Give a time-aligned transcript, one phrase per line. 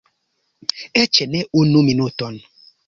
[1.03, 2.45] Eĉ ne unu minuton!